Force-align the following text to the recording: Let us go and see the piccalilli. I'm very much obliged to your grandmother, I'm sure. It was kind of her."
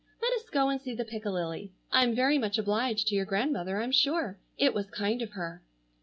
Let 0.19 0.33
us 0.33 0.49
go 0.49 0.69
and 0.69 0.81
see 0.81 0.95
the 0.95 1.05
piccalilli. 1.05 1.69
I'm 1.91 2.15
very 2.15 2.39
much 2.39 2.57
obliged 2.57 3.07
to 3.09 3.15
your 3.15 3.25
grandmother, 3.25 3.79
I'm 3.79 3.91
sure. 3.91 4.39
It 4.57 4.73
was 4.73 4.89
kind 4.89 5.21
of 5.21 5.33
her." 5.33 5.61